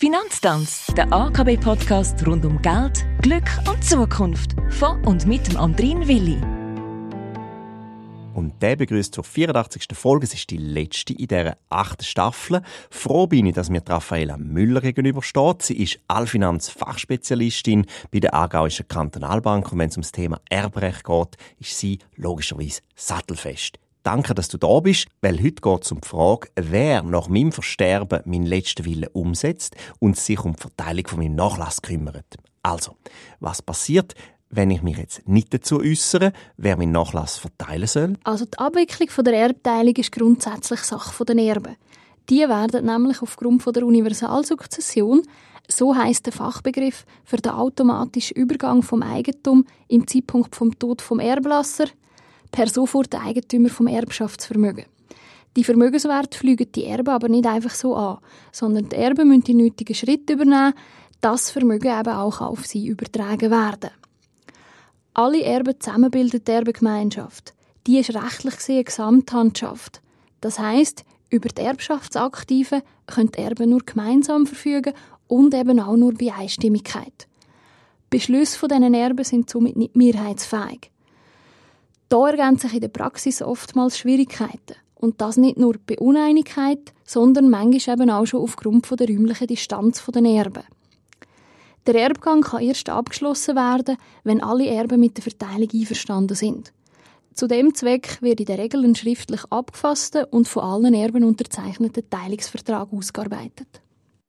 Finanztanz, 0.00 0.86
der 0.96 1.12
AKB-Podcast 1.12 2.24
rund 2.24 2.44
um 2.44 2.62
Geld, 2.62 3.04
Glück 3.20 3.50
und 3.68 3.82
Zukunft. 3.82 4.54
Von 4.70 5.04
und 5.04 5.26
mit 5.26 5.48
dem 5.48 5.56
Andrin 5.56 6.06
Willi. 6.06 6.40
Und 8.32 8.62
der 8.62 8.76
begrüßt 8.76 9.12
zur 9.12 9.24
84. 9.24 9.88
Folge. 9.94 10.26
Es 10.26 10.34
ist 10.34 10.50
die 10.50 10.56
letzte 10.56 11.14
in 11.14 11.26
dieser 11.26 11.56
achten 11.68 12.04
Staffel. 12.04 12.62
Froh 12.90 13.26
bin 13.26 13.46
ich, 13.46 13.56
dass 13.56 13.70
mir 13.70 13.82
Raffaela 13.84 14.36
Müller 14.36 14.82
gegenübersteht. 14.82 15.62
Sie 15.62 15.82
ist 15.82 15.98
Allfinanz-Fachspezialistin 16.06 17.84
bei 18.12 18.20
der 18.20 18.34
Aargauischen 18.34 18.86
Kantonalbank. 18.86 19.72
Und 19.72 19.80
wenn 19.80 19.88
es 19.88 19.96
ums 19.96 20.12
Thema 20.12 20.40
Erbrecht 20.48 21.02
geht, 21.02 21.36
ist 21.58 21.76
sie 21.76 21.98
logischerweise 22.14 22.82
sattelfest. 22.94 23.80
Danke, 24.08 24.32
dass 24.34 24.48
du 24.48 24.56
da 24.56 24.80
bist, 24.80 25.08
weil 25.20 25.36
heute 25.36 25.60
geht 25.60 25.84
es 25.84 25.92
um 25.92 26.00
die 26.00 26.08
Frage, 26.08 26.48
wer 26.56 27.02
nach 27.02 27.28
meinem 27.28 27.52
Versterben 27.52 28.22
meinen 28.24 28.46
letzten 28.46 28.86
Willen 28.86 29.10
umsetzt 29.12 29.76
und 29.98 30.16
sich 30.16 30.42
um 30.42 30.54
die 30.54 30.62
Verteilung 30.62 31.06
von 31.06 31.18
meinem 31.18 31.34
Nachlass 31.34 31.82
kümmert. 31.82 32.24
Also, 32.62 32.96
was 33.38 33.60
passiert, 33.60 34.14
wenn 34.48 34.70
ich 34.70 34.80
mich 34.80 34.96
jetzt 34.96 35.28
nicht 35.28 35.52
dazu 35.52 35.80
äußere, 35.80 36.32
wer 36.56 36.78
meinen 36.78 36.92
Nachlass 36.92 37.36
verteilen 37.36 37.86
soll? 37.86 38.14
Also 38.24 38.46
die 38.46 38.56
Abwicklung 38.56 39.10
der 39.26 39.34
Erbteilung 39.34 39.96
ist 39.96 40.12
grundsätzlich 40.12 40.80
Sache 40.80 41.24
der 41.26 41.36
Erben. 41.36 41.76
Die 42.30 42.48
werden 42.48 42.86
nämlich 42.86 43.20
aufgrund 43.20 43.62
von 43.62 43.74
der 43.74 43.84
Universalsukzession, 43.84 45.20
so 45.68 45.94
heißt 45.94 46.24
der 46.24 46.32
Fachbegriff 46.32 47.04
für 47.24 47.36
den 47.36 47.52
automatischen 47.52 48.38
Übergang 48.38 48.82
vom 48.82 49.02
Eigentum 49.02 49.66
im 49.86 50.06
Zeitpunkt 50.06 50.56
vom 50.56 50.78
Tod 50.78 51.02
vom 51.02 51.20
Erblasser, 51.20 51.88
per 52.50 52.68
sofort 52.68 53.14
Eigentümer 53.14 53.68
vom 53.68 53.86
Erbschaftsvermögen. 53.86 54.84
Die 55.56 55.64
Vermögenswerte 55.64 56.38
fliegen 56.38 56.70
die 56.72 56.84
Erben 56.84 57.08
aber 57.08 57.28
nicht 57.28 57.46
einfach 57.46 57.74
so 57.74 57.96
an, 57.96 58.18
sondern 58.52 58.88
die 58.88 58.96
Erben 58.96 59.28
müssen 59.28 59.44
die 59.44 59.54
nötigen 59.54 59.94
Schritte 59.94 60.34
übernehmen, 60.34 60.74
dass 61.20 61.44
das 61.44 61.50
Vermögen 61.50 61.98
eben 61.98 62.14
auch 62.14 62.40
auf 62.40 62.66
sie 62.66 62.86
übertragen 62.86 63.50
werden. 63.50 63.90
Alle 65.14 65.42
Erben 65.42 65.80
zusammen 65.80 66.10
bilden 66.10 66.44
die 66.44 66.50
Erbengemeinschaft. 66.50 67.54
Die 67.86 67.98
ist 67.98 68.14
rechtlich 68.14 68.56
gesehen 68.56 68.84
Gesamthandschaft. 68.84 70.00
Das 70.40 70.58
heißt, 70.58 71.04
über 71.30 71.48
die 71.48 71.62
Erbschaftsaktiven 71.62 72.82
können 73.06 73.32
die 73.32 73.40
Erben 73.40 73.70
nur 73.70 73.80
gemeinsam 73.80 74.46
verfügen 74.46 74.94
und 75.26 75.54
eben 75.54 75.80
auch 75.80 75.96
nur 75.96 76.14
bei 76.14 76.32
Einstimmigkeit. 76.32 77.26
Beschlüsse 78.10 78.58
von 78.58 78.68
diesen 78.68 78.94
Erben 78.94 79.24
sind 79.24 79.50
somit 79.50 79.76
nicht 79.76 79.96
mehrheitsfähig. 79.96 80.90
Da 82.08 82.28
ergänzen 82.28 82.68
sich 82.68 82.74
in 82.74 82.80
der 82.80 82.88
Praxis 82.88 83.42
oftmals 83.42 83.98
Schwierigkeiten. 83.98 84.76
Und 84.94 85.20
das 85.20 85.36
nicht 85.36 85.58
nur 85.58 85.76
bei 85.86 85.98
Uneinigkeit, 85.98 86.92
sondern 87.04 87.50
manchmal 87.50 88.00
eben 88.00 88.10
auch 88.10 88.26
schon 88.26 88.42
aufgrund 88.42 88.90
der 88.98 89.08
räumlichen 89.08 89.46
Distanz 89.46 90.04
der 90.04 90.24
Erben. 90.24 90.64
Der 91.86 91.94
Erbgang 91.94 92.42
kann 92.42 92.62
erst 92.62 92.88
abgeschlossen 92.88 93.56
werden, 93.56 93.96
wenn 94.24 94.42
alle 94.42 94.66
Erben 94.66 95.00
mit 95.00 95.16
der 95.16 95.22
Verteilung 95.22 95.68
einverstanden 95.72 96.34
sind. 96.34 96.72
Zu 97.34 97.46
dem 97.46 97.74
Zweck 97.74 98.18
wird 98.20 98.40
in 98.40 98.46
der 98.46 98.58
Regel 98.58 98.84
ein 98.84 98.96
schriftlich 98.96 99.42
abgefasster 99.50 100.26
und 100.32 100.48
von 100.48 100.64
allen 100.64 100.94
Erben 100.94 101.24
unterzeichneter 101.24 102.02
Teilungsvertrag 102.10 102.92
ausgearbeitet. 102.92 103.80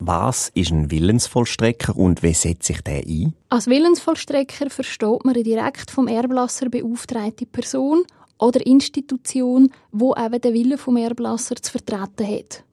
Was 0.02 0.50
ist 0.53 0.72
ein 0.72 0.92
Willensvollstrecker 0.92 1.94
und 1.94 2.23
wie 2.23 2.33
setzt 2.33 2.64
sich 2.64 2.81
der 2.81 3.03
ein? 3.05 3.33
Als 3.50 3.67
Willensvollstrecker 3.67 4.69
versteht 4.69 5.25
man 5.25 5.36
eine 5.36 5.44
direkt 5.44 5.92
vom 5.92 6.08
Erblasser 6.08 6.69
beauftragte 6.69 7.45
Person 7.45 8.05
oder 8.38 8.66
Institution, 8.66 9.70
wo 9.92 10.16
eben 10.16 10.39
den 10.39 10.53
Willen 10.53 10.77
vom 10.77 10.95
Erblasser 10.95 11.58
zu 11.58 11.73
vertreten 11.73 12.25
hat. 12.25 12.64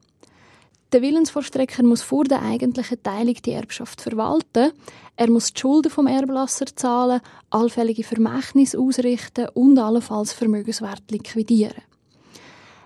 Der 0.92 1.02
Willensvollstrecker 1.02 1.82
muss 1.82 2.02
vor 2.02 2.22
der 2.22 2.42
eigentlichen 2.42 3.02
Teilung 3.02 3.34
die 3.34 3.50
Erbschaft 3.50 4.00
verwalten. 4.00 4.70
Er 5.16 5.28
muss 5.28 5.52
die 5.52 5.60
Schulden 5.60 5.90
vom 5.90 6.06
Erblasser 6.06 6.66
zahlen, 6.76 7.20
allfällige 7.50 8.04
Vermächtnisse 8.04 8.78
ausrichten 8.78 9.48
und 9.52 9.76
allenfalls 9.80 10.32
Vermögenswert 10.32 11.10
liquidieren. 11.10 11.82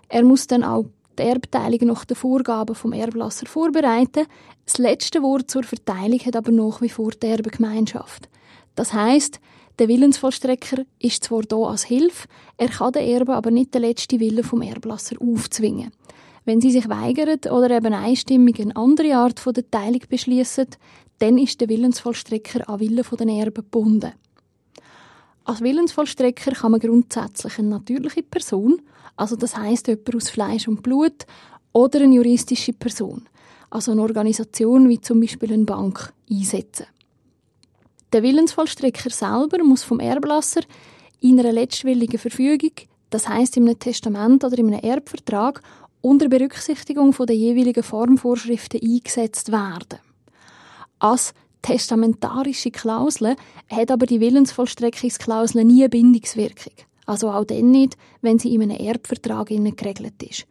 Er 0.09 0.25
muss 0.25 0.47
dann 0.47 0.65
auch 0.65 0.87
die 1.19 1.23
Erbteilung 1.23 1.89
nach 1.89 2.05
den 2.05 2.17
Vorgaben 2.17 2.75
vom 2.75 2.93
Erblasser 2.93 3.47
vorbereiten. 3.47 4.27
Das 4.65 4.79
letzte 4.79 5.23
Wort 5.23 5.51
zur 5.51 5.63
Verteilung 5.63 6.21
hat 6.21 6.37
aber 6.37 6.53
nach 6.53 6.81
wie 6.81 6.89
vor 6.89 7.11
die 7.11 7.27
Erbengemeinschaft. 7.27 8.29
Das 8.75 8.93
heißt, 8.93 9.41
der 9.79 9.89
Willensvollstrecker 9.89 10.85
ist 10.99 11.25
zwar 11.25 11.43
da 11.43 11.57
als 11.57 11.85
Hilfe, 11.85 12.29
er 12.59 12.69
kann 12.69 12.93
den 12.93 13.09
Erben 13.09 13.33
aber 13.33 13.51
nicht 13.51 13.75
den 13.75 13.83
letzten 13.83 14.21
Willen 14.21 14.45
vom 14.45 14.63
Erblasser 14.63 15.17
aufzwingen. 15.21 15.91
Wenn 16.45 16.61
sie 16.61 16.71
sich 16.71 16.89
weigern 16.89 17.39
oder 17.51 17.71
eben 17.71 17.95
einstimmig 17.95 18.61
eine 18.61 18.77
andere 18.77 19.15
Art 19.15 19.41
von 19.41 19.55
der 19.55 19.71
Teilung 19.71 20.03
beschließen, 20.09 20.67
dann 21.19 21.39
ist 21.39 21.61
der 21.61 21.69
Willensvollstrecker 21.69 22.69
an 22.69 22.81
Willen 22.81 23.05
der 23.19 23.29
Erben 23.29 23.55
gebunden. 23.55 24.13
Als 25.51 25.63
Willensvollstrecker 25.63 26.53
kann 26.53 26.71
man 26.71 26.79
grundsätzlich 26.79 27.59
eine 27.59 27.71
natürliche 27.71 28.23
Person, 28.23 28.81
also 29.17 29.35
das 29.35 29.57
heißt 29.57 29.89
jemand 29.89 30.15
aus 30.15 30.31
Fleisch 30.31 30.69
und 30.69 30.81
Blut, 30.81 31.27
oder 31.73 32.03
eine 32.03 32.15
juristische 32.15 32.73
Person, 32.73 33.29
also 33.69 33.91
eine 33.91 34.03
Organisation 34.03 34.89
wie 34.89 35.01
zum 35.01 35.19
Beispiel 35.19 35.53
eine 35.53 35.65
Bank, 35.65 36.13
einsetzen. 36.31 36.87
Der 38.13 38.23
Willensvollstrecker 38.23 39.11
selber 39.11 39.65
muss 39.65 39.83
vom 39.83 39.99
Erblasser 39.99 40.61
in 41.19 41.41
einer 41.41 41.51
letztwilligen 41.51 42.21
Verfügung, 42.21 42.71
das 43.11 43.29
heißt 43.29 43.57
in 43.57 43.65
einem 43.65 43.81
Testament 43.81 44.45
oder 44.45 44.57
in 44.57 44.69
einem 44.73 44.85
Erbvertrag, 44.85 45.63
unter 46.01 46.29
Berücksichtigung 46.29 47.13
der 47.27 47.35
jeweiligen 47.35 47.83
Formvorschriften 47.83 48.81
eingesetzt 48.81 49.51
werden. 49.51 49.99
Als 51.01 51.35
testamentarische 51.63 52.71
Klausel 52.71 53.37
hat 53.69 53.91
aber 53.91 54.07
die 54.07 54.21
Willensvollstreckungsklausel 54.21 55.65
nie 55.65 55.83
eine 55.83 55.89
Bindungswirkung. 55.89 56.73
Also 57.07 57.31
auch 57.31 57.45
dann 57.45 57.71
nicht, 57.71 57.97
wenn 58.23 58.39
sie 58.39 58.55
in 58.55 58.63
einem 58.63 58.77
Erbvertrag 58.77 59.49
geregelt 59.49 60.23
ist. 60.23 60.47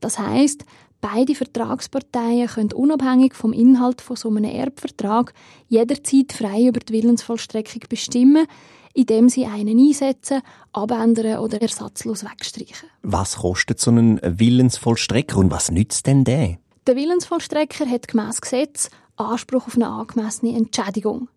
Das 0.00 0.18
heißt, 0.18 0.64
beide 1.00 1.34
Vertragsparteien 1.34 2.46
können 2.46 2.72
unabhängig 2.72 3.34
vom 3.34 3.52
Inhalt 3.52 4.00
von 4.00 4.16
so 4.16 4.28
einem 4.28 4.44
Erbvertrag 4.44 5.34
jederzeit 5.68 6.32
frei 6.32 6.66
über 6.68 6.80
die 6.80 6.92
Willensvollstreckung 6.92 7.82
bestimmen, 7.88 8.46
indem 8.94 9.28
sie 9.28 9.44
einen 9.44 9.78
einsetzen, 9.78 10.40
abändern 10.72 11.38
oder 11.40 11.60
ersatzlos 11.60 12.24
wegstreichen. 12.24 12.88
Was 13.02 13.38
kostet 13.38 13.80
so 13.80 13.90
ein 13.90 14.20
Willensvollstrecker 14.22 15.36
und 15.36 15.50
was 15.50 15.70
nützt 15.70 16.06
denn 16.06 16.24
der? 16.24 16.58
Der 16.86 16.96
Willensvollstrecker 16.96 17.86
hat 17.86 18.08
gemäss 18.08 18.40
Gesetz 18.40 18.90
Anspruch 19.16 19.66
auf 19.66 19.76
eine 19.76 19.88
angemessene 19.88 20.56
Entschädigung. 20.56 21.28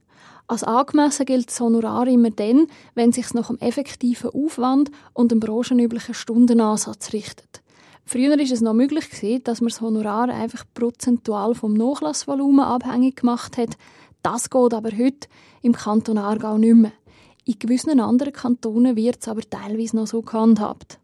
Als 0.48 0.64
angemessen 0.64 1.26
gilt 1.26 1.50
das 1.50 1.60
Honorar 1.60 2.08
immer 2.08 2.32
dann, 2.32 2.68
wenn 2.96 3.12
sich 3.12 3.34
nach 3.34 3.48
dem 3.48 3.60
effektiven 3.60 4.30
Aufwand 4.30 4.92
und 5.14 5.32
dem 5.32 5.42
branchenüblichen 5.42 6.14
Stundenansatz 6.14 7.12
richtet. 7.12 7.62
Früher 8.06 8.38
war 8.38 8.40
es 8.40 8.62
noch 8.62 8.74
möglich, 8.74 9.42
dass 9.44 9.60
man 9.60 9.68
das 9.68 9.82
Honorar 9.82 10.30
einfach 10.30 10.64
prozentual 10.74 11.54
vom 11.54 11.74
Nachlassvolumen 11.74 12.64
abhängig 12.64 13.18
gemacht 13.18 13.58
hat. 13.58 13.78
Das 14.24 14.50
geht 14.50 14.74
aber 14.74 14.92
heute 14.98 15.28
im 15.62 15.74
Kanton 15.74 16.18
Aargau 16.18 16.58
nicht 16.58 16.76
mehr. 16.76 16.94
In 17.44 17.60
gewissen 17.60 18.00
anderen 18.00 18.32
Kantonen 18.32 18.96
wird 18.96 19.18
es 19.20 19.28
aber 19.28 19.42
teilweise 19.42 19.98
noch 19.98 20.08
so 20.08 20.22
gehandhabt. 20.22 21.00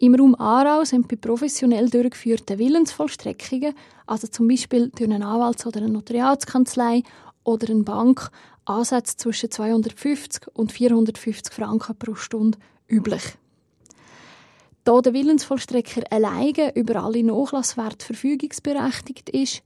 Im 0.00 0.14
Raum 0.14 0.36
Aarau 0.36 0.84
sind 0.84 1.08
bei 1.08 1.16
professionell 1.16 1.90
durchgeführten 1.90 2.60
Willensvollstreckungen, 2.60 3.74
also 4.06 4.28
zum 4.28 4.46
Beispiel 4.46 4.90
durch 4.90 5.10
eine 5.10 5.26
Anwalts- 5.26 5.66
oder 5.66 5.80
eine 5.80 5.88
Notariatskanzlei 5.88 7.02
oder 7.42 7.68
eine 7.68 7.82
Bank, 7.82 8.30
Ansätze 8.64 9.16
zwischen 9.16 9.50
250 9.50 10.54
und 10.54 10.70
450 10.70 11.52
Franken 11.52 11.96
pro 11.98 12.14
Stunde 12.14 12.58
üblich. 12.88 13.24
Da 14.84 15.00
der 15.00 15.14
Willensvollstrecker 15.14 16.04
alleine 16.12 16.76
über 16.76 17.02
alle 17.02 17.24
Nachlasswerte 17.24 18.06
verfügungsberechtigt 18.06 19.30
ist, 19.30 19.64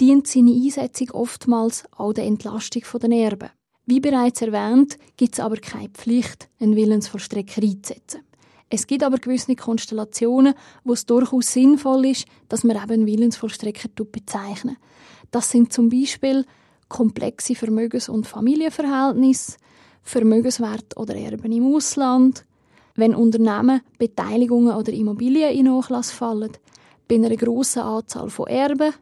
dient 0.00 0.28
seine 0.28 0.52
Einsetzung 0.52 1.10
oftmals 1.10 1.84
auch 1.94 2.14
der 2.14 2.24
Entlastung 2.24 2.84
der 3.02 3.10
Erben. 3.10 3.50
Wie 3.84 4.00
bereits 4.00 4.40
erwähnt, 4.40 4.96
gibt 5.18 5.34
es 5.34 5.40
aber 5.40 5.56
keine 5.56 5.90
Pflicht, 5.90 6.48
einen 6.58 6.74
Willensvollstrecker 6.74 7.62
einzusetzen. 7.62 8.27
Es 8.70 8.86
gibt 8.86 9.02
aber 9.02 9.18
gewisse 9.18 9.56
Konstellationen, 9.56 10.54
wo 10.84 10.92
es 10.92 11.06
durchaus 11.06 11.52
sinnvoll 11.52 12.06
ist, 12.06 12.26
dass 12.48 12.64
man 12.64 12.76
eben 12.76 12.90
einen 12.90 13.06
Willensvollstrecker 13.06 13.88
bezeichnen. 14.04 14.76
Das 15.30 15.50
sind 15.50 15.72
zum 15.72 15.88
Beispiel 15.88 16.44
komplexe 16.88 17.54
Vermögens- 17.54 18.08
und 18.08 18.26
Familienverhältnisse, 18.26 19.56
Vermögenswert 20.02 20.96
oder 20.96 21.14
Erben 21.14 21.52
im 21.52 21.74
Ausland, 21.74 22.44
wenn 22.94 23.14
Unternehmen, 23.14 23.82
Beteiligungen 23.98 24.74
oder 24.74 24.92
Immobilien 24.92 25.52
in 25.52 25.66
Nachlass 25.66 26.10
fallen, 26.10 26.52
bei 27.06 27.14
einer 27.14 27.36
grossen 27.36 27.82
Anzahl 27.82 28.28
von 28.28 28.48
Erben 28.48 28.92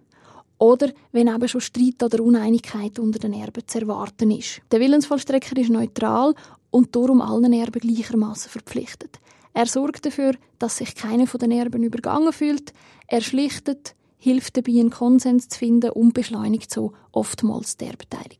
oder 0.58 0.90
wenn 1.12 1.28
eben 1.28 1.48
schon 1.48 1.60
Streit 1.60 2.02
oder 2.02 2.22
Uneinigkeit 2.22 2.98
unter 2.98 3.18
den 3.18 3.32
Erben 3.32 3.66
zu 3.66 3.80
erwarten 3.80 4.30
ist. 4.30 4.60
Der 4.70 4.80
Willensvollstrecker 4.80 5.56
ist 5.60 5.70
neutral 5.70 6.34
und 6.70 6.94
darum 6.94 7.20
allen 7.20 7.52
Erben 7.52 7.80
gleichermaßen 7.80 8.50
verpflichtet. 8.50 9.18
Er 9.56 9.64
sorgt 9.64 10.04
dafür, 10.04 10.34
dass 10.58 10.76
sich 10.76 10.94
keiner 10.94 11.26
von 11.26 11.40
den 11.40 11.50
Erben 11.50 11.82
übergangen 11.82 12.34
fühlt. 12.34 12.74
Er 13.06 13.22
schlichtet, 13.22 13.96
hilft 14.18 14.58
dabei, 14.58 14.72
einen 14.72 14.90
Konsens 14.90 15.48
zu 15.48 15.58
finden 15.58 15.92
und 15.92 16.12
beschleunigt 16.12 16.70
so 16.70 16.92
oftmals 17.10 17.78
die 17.78 17.86
Erbteilung. 17.86 18.36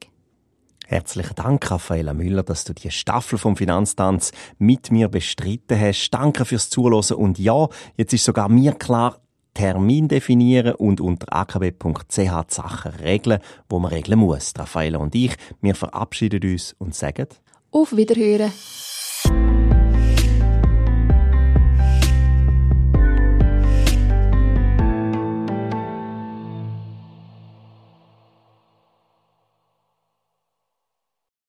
Herzlichen 0.85 1.35
Dank, 1.35 1.71
Raffaella 1.71 2.13
Müller, 2.13 2.43
dass 2.43 2.65
du 2.65 2.75
die 2.75 2.91
Staffel 2.91 3.39
vom 3.39 3.57
Finanztanz 3.57 4.33
mit 4.59 4.91
mir 4.91 5.09
bestritten 5.09 5.81
hast. 5.81 6.11
Danke 6.11 6.45
fürs 6.45 6.69
Zuhören 6.69 7.17
und 7.17 7.39
ja, 7.39 7.67
jetzt 7.97 8.13
ist 8.13 8.25
sogar 8.25 8.51
mir 8.51 8.73
klar, 8.73 9.19
Termin 9.55 10.09
definieren 10.09 10.75
und 10.75 11.01
unter 11.01 11.35
akb.ch 11.35 12.15
die 12.15 12.21
Sachen 12.27 12.93
regeln, 12.93 13.41
wo 13.71 13.79
man 13.79 13.91
regeln 13.91 14.19
muss. 14.19 14.53
Raffaella 14.55 14.99
und 14.99 15.15
ich, 15.15 15.35
wir 15.63 15.75
verabschieden 15.75 16.43
uns 16.53 16.77
und 16.79 16.95
sagen 16.95 17.29
Auf 17.71 17.97
Wiederhören. 17.97 18.53